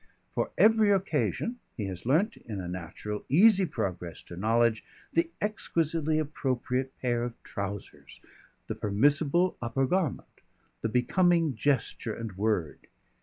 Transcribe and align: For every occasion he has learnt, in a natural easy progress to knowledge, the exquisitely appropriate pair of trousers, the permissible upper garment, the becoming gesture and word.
For 0.33 0.49
every 0.57 0.89
occasion 0.91 1.59
he 1.77 1.85
has 1.85 2.07
learnt, 2.07 2.35
in 2.35 2.59
a 2.59 2.67
natural 2.67 3.23
easy 3.29 3.67
progress 3.67 4.23
to 4.23 4.35
knowledge, 4.35 4.83
the 5.13 5.29
exquisitely 5.39 6.17
appropriate 6.17 6.91
pair 6.97 7.23
of 7.23 7.35
trousers, 7.43 8.19
the 8.65 8.73
permissible 8.73 9.57
upper 9.61 9.85
garment, 9.85 10.41
the 10.81 10.89
becoming 10.89 11.55
gesture 11.55 12.15
and 12.15 12.35
word. 12.35 12.87